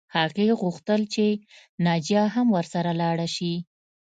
هغې 0.17 0.47
غوښتل 0.61 1.01
چې 1.13 1.25
ناجیه 1.85 2.23
هم 2.35 2.47
ورسره 2.57 2.91
لاړه 3.01 3.27
شي 3.35 3.53